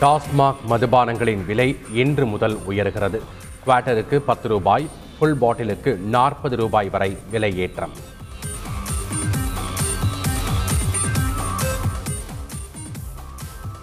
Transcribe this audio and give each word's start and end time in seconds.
டாஸ்மாக் 0.00 0.60
மதுபானங்களின் 0.70 1.44
விலை 1.44 1.76
இன்று 1.92 2.26
முதல் 2.26 2.58
உயர்கிறது. 2.68 3.20
குவார்ட்டருக்கு 3.66 4.16
பத்து 4.16 4.48
ரூபாய் 4.48 4.88
ஃபுல் 5.18 5.36
பாட்டிலுக்கு 5.36 5.96
நாற்பது 5.96 6.56
ரூபாய் 6.56 6.88
வரை 6.88 7.16
விலை 7.30 7.58
ஏற்றம் 7.58 7.94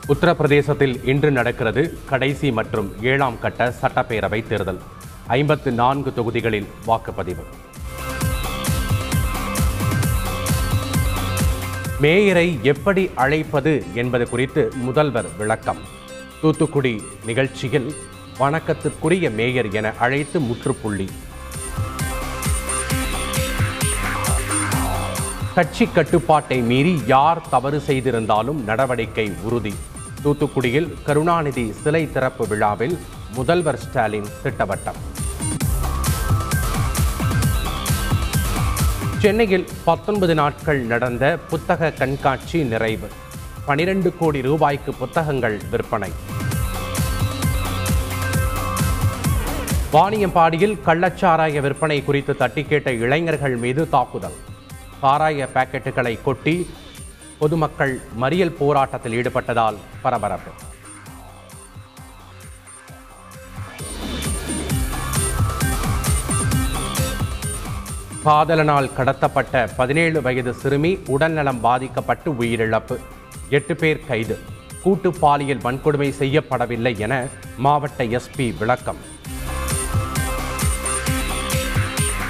உத்தரப்பிரதேசத்தில் 0.08 1.08
இன்று 1.08 1.32
நடக்கிறது 1.32 1.98
கடைசி 2.06 2.52
மற்றும் 2.52 2.90
ஏழாம் 3.02 3.40
கட்ட 3.40 3.74
சட்டப்பேரவை 3.82 4.48
தேர்தல். 4.48 4.80
ஐம்பத்து 5.28 5.72
நான்கு 5.72 6.14
தொகுதிகளில் 6.14 6.68
வாக்குப்பதிவு. 6.88 7.46
மேயரை 12.02 12.62
எப்படி 12.62 13.12
அழைப்பது 13.16 13.84
என்பது 13.94 14.30
குறித்து 14.30 14.72
முதல்வர் 14.76 15.30
விளக்கம். 15.38 16.04
தூத்துக்குடி 16.46 17.04
நிகழ்ச்சியில் 17.26 17.96
வணக்கத்திற்குரிய 18.40 19.30
மேயர் 19.36 19.70
என 19.72 19.94
அழைத்து 20.00 20.40
முற்றுப்புள்ளி. 20.40 21.10
கட்சி 25.56 25.86
கட்டுப்பாட்டை 25.86 26.58
மீறி 26.62 27.02
யார் 27.08 27.50
தவறு 27.50 27.80
செய்திருந்தாலும் 27.80 28.64
நடவடிக்கை 28.64 29.34
உறுதி. 29.44 29.74
தூத்துக்குடியில் 30.24 30.90
கருணாநிதி 31.06 31.74
சிலை 31.84 32.12
திறப்பு 32.12 32.48
விழாவில் 32.48 32.98
முதல்வர் 33.34 33.80
ஸ்டாலின் 33.80 34.32
திட்டவட்டம். 34.44 35.02
சென்னையில் 39.18 39.68
பத்தொன்பது 39.84 40.36
நாட்கள் 40.36 40.80
நடந்த 40.80 41.38
புத்தக 41.50 41.92
கண்காட்சி 41.92 42.64
நிறைவு. 42.64 43.10
பனிரெண்டு 43.68 44.10
கோடி 44.18 44.40
ரூபாய்க்கு 44.42 44.92
புத்தகங்கள் 44.94 45.56
விற்பனை. 45.72 46.10
வாணியம்பாடியில் 49.94 50.76
கள்ளச்சாராய 50.88 51.62
விற்பனை 51.66 51.98
குறித்து 52.04 52.36
தட்டி 52.42 52.64
கேட்ட 52.64 52.92
இளைஞர்கள் 52.92 53.56
மீது 53.64 53.90
தாக்குதல். 53.90 54.38
சாராய 55.02 55.48
பாக்கெட்டுகளை 55.56 56.14
கொட்டி 56.24 56.56
பொதுமக்கள் 57.40 57.96
மறியல் 58.22 58.56
போராட்டத்தில் 58.60 59.16
ஈடுபட்டதால் 59.20 59.80
பரபரப்பு. 60.02 60.54
காதலனால் 68.28 68.94
கடத்தப்பட்ட 68.98 69.68
பதினேழு 69.78 70.22
வயது 70.22 70.54
சிறுமி 70.54 70.94
உடல்நலம் 71.08 71.60
பாதிக்கப்பட்டு 71.62 72.32
உயிரிழப்பு. 72.32 72.98
எட்டு 73.50 73.76
பேர் 73.76 74.06
கைது. 74.08 74.40
கூட்டு 74.84 75.12
பாலியல் 75.12 75.58
வன்கொடுமை 75.58 76.14
செய்யப்படவில்லை 76.20 76.98
என 76.98 77.28
மாவட்ட 77.58 78.04
எஸ்பி 78.04 78.58
விளக்கம். 78.58 78.98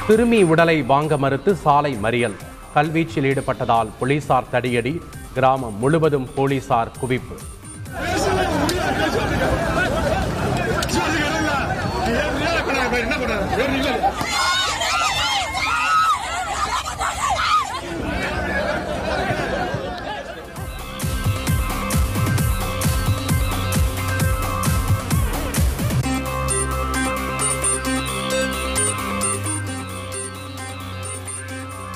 சிறுமி 0.08 0.44
உடலை 0.44 0.82
வாங்க 0.82 1.18
மறுத்து 1.18 1.56
சாலை 1.56 1.98
மறியல். 2.04 2.36
கல்வீச்சில் 2.76 3.28
ஈடுபட்டதால் 3.32 3.90
போலீசார் 4.00 4.50
தடியடி. 4.52 5.02
கிராமம் 5.34 5.80
முழுவதும் 5.80 6.34
போலீசார் 6.36 6.92
குவிப்பு. 7.02 7.38
என்ன 12.98 14.15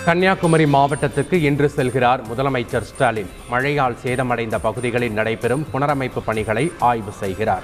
கன்னியாகுமரி 0.06 0.66
மாவட்டத்துக்கு 0.66 1.34
இன்று 1.34 1.72
செல்கிறார் 1.76 2.22
முதலமைச்சர் 2.30 2.82
ஸ்டாலின். 2.82 3.30
மழையால் 3.50 3.98
சேதமடைந்த 4.04 4.58
பகுதிகளில் 4.62 5.12
நடைபெறும் 5.12 5.66
புனரமைப்பு 5.74 6.22
பணிகளை 6.26 6.72
ஆய்வு 6.80 7.12
செய்கிறார். 7.12 7.64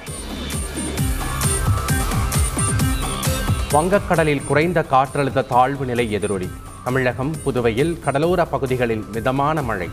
வங்கக்கடலில் 3.72 4.46
குறைந்த 4.48 4.86
காற்றழுத்த 4.92 5.46
தாழ்வு 5.46 5.86
நிலை 5.86 6.12
எதிரொலி. 6.12 6.50
தமிழகம் 6.84 7.34
புதுவையில் 7.44 8.00
கடலோர 8.00 8.46
பகுதிகளில் 8.46 9.06
மிதமான 9.14 9.62
மழை. 9.62 9.90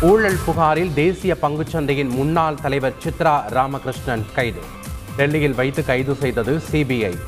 ஊழல் 0.00 0.38
புகாரில் 0.44 0.94
தேசிய 0.94 1.36
பங்குச்சந்தையின் 1.42 2.08
முன்னாள் 2.08 2.60
தலைவர் 2.62 2.94
சித்ரா 3.04 3.36
ராமகிருஷ்ணன் 3.48 4.26
கைது. 4.34 4.60
டெல்லியில் 5.16 5.54
வைத்து 5.54 5.84
கைது 5.84 6.14
செய்தது 6.14 6.62
சிபிஐ. 6.72 7.18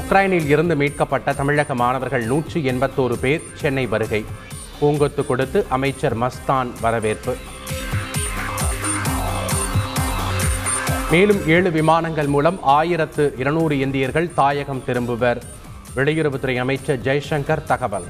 உக்ரைனில் 0.00 0.46
இருந்து 0.46 0.76
மீட்கப்பட்ட 0.76 1.32
தமிழக 1.32 1.74
மாணவர்கள் 1.74 2.24
நூற்றி 2.24 2.60
எண்பத்தோரு 2.70 3.12
பேர் 3.12 3.42
சென்னை 3.54 3.86
வருகை. 3.86 4.24
பூங்கொத்து 4.80 5.26
கொடுத்து 5.26 5.66
அமைச்சர் 5.68 6.16
மஸ்தான் 6.18 6.70
வரவேற்பு. 6.80 7.36
மேலும் 11.10 11.46
ஏழு 11.46 11.70
விமானங்கள் 11.70 12.26
மூலம் 12.26 12.58
ஆயிரத்து 12.62 13.34
இருநூறு 13.38 13.78
இந்தியர்கள் 13.78 14.34
தாயகம் 14.34 14.84
திரும்புவர். 14.84 15.42
வெளியுறவுத்துறை 15.96 16.56
அமைச்சர் 16.56 17.00
ஜெய்சங்கர் 17.00 17.64
தகவல். 17.64 18.08